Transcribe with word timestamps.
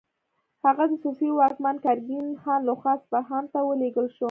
هغه 0.65 0.83
د 0.91 0.93
صفوي 1.03 1.31
واکمن 1.35 1.75
ګرګین 1.85 2.27
خان 2.41 2.59
لخوا 2.69 2.93
اصفهان 2.97 3.43
ته 3.53 3.59
ولیږل 3.69 4.07
شو. 4.15 4.19